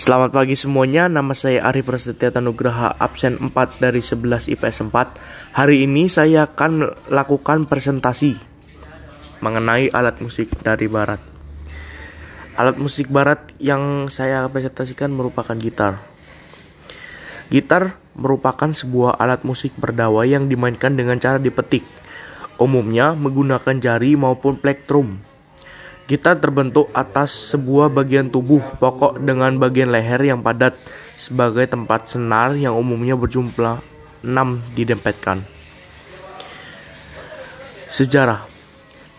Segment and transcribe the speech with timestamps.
[0.00, 4.96] Selamat pagi semuanya, nama saya Ari Prasetya Tanugraha, absen 4 dari 11 IPS 4.
[5.52, 8.40] Hari ini saya akan lakukan presentasi
[9.44, 11.20] mengenai alat musik dari barat.
[12.56, 16.00] Alat musik barat yang saya presentasikan merupakan gitar.
[17.52, 21.84] Gitar merupakan sebuah alat musik berdawai yang dimainkan dengan cara dipetik,
[22.56, 25.20] umumnya menggunakan jari maupun plektrum.
[26.10, 30.74] Gitar terbentuk atas sebuah bagian tubuh pokok dengan bagian leher yang padat
[31.14, 33.78] sebagai tempat senar yang umumnya berjumlah
[34.26, 35.46] 6 didempetkan.
[37.86, 38.50] Sejarah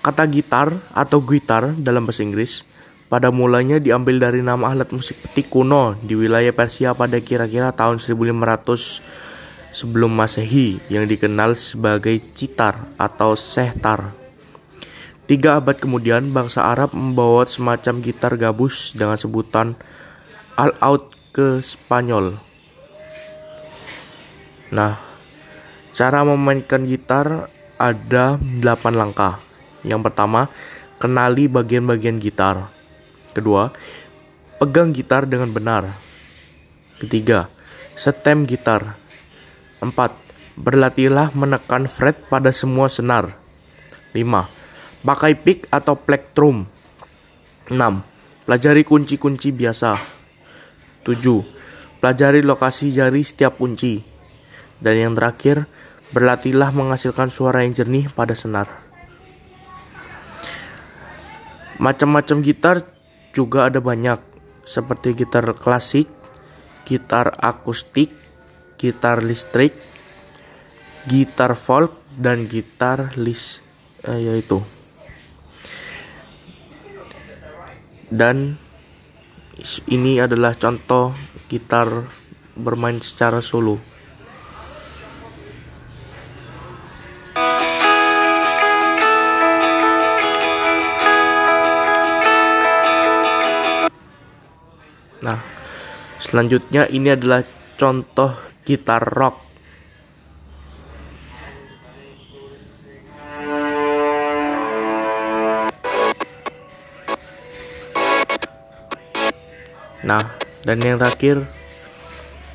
[0.02, 2.68] Kata gitar atau gitar dalam bahasa Inggris
[3.06, 8.04] pada mulanya diambil dari nama alat musik petik kuno di wilayah Persia pada kira-kira tahun
[8.04, 14.21] 1500 sebelum Masehi yang dikenal sebagai citar atau sehtar.
[15.32, 19.80] Tiga abad kemudian, bangsa Arab membawa semacam gitar gabus dengan sebutan
[20.60, 22.36] al-out ke Spanyol.
[24.76, 25.00] Nah,
[25.96, 27.48] cara memainkan gitar
[27.80, 29.40] ada delapan langkah.
[29.88, 30.52] Yang pertama,
[31.00, 32.68] kenali bagian-bagian gitar.
[33.32, 33.72] Kedua,
[34.60, 35.96] pegang gitar dengan benar.
[37.00, 37.48] Ketiga,
[37.96, 39.00] setem gitar.
[39.80, 40.12] Empat,
[40.60, 43.40] berlatihlah menekan fret pada semua senar.
[44.12, 44.52] Lima,
[45.02, 46.70] Pakai pick atau plektrum.
[47.74, 47.74] 6.
[48.46, 49.98] Pelajari kunci-kunci biasa.
[51.02, 51.98] 7.
[51.98, 53.98] Pelajari lokasi jari setiap kunci.
[54.78, 55.66] Dan yang terakhir,
[56.14, 58.70] berlatihlah menghasilkan suara yang jernih pada senar.
[61.82, 62.86] Macam-macam gitar
[63.34, 64.22] juga ada banyak,
[64.70, 66.06] seperti gitar klasik,
[66.86, 68.14] gitar akustik,
[68.78, 69.74] gitar listrik,
[71.10, 73.64] gitar folk, dan gitar list
[74.06, 74.62] eh, yaitu
[78.12, 78.60] dan
[79.88, 81.16] ini adalah contoh
[81.48, 82.12] gitar
[82.60, 83.80] bermain secara solo.
[95.22, 95.38] Nah,
[96.20, 97.48] selanjutnya ini adalah
[97.80, 98.36] contoh
[98.68, 99.51] gitar rock.
[110.02, 110.34] Nah,
[110.66, 111.46] dan yang terakhir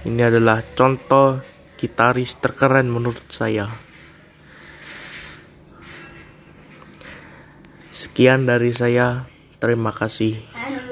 [0.02, 1.42] ini adalah contoh
[1.78, 3.70] gitaris terkeren menurut saya.
[7.94, 9.30] Sekian dari saya.
[9.56, 10.55] Terima kasih.